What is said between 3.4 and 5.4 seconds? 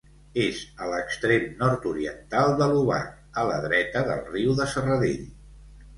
a la dreta del riu de Serradell.